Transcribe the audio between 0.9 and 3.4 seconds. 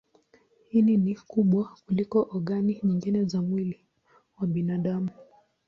ni kubwa kuliko ogani nyingine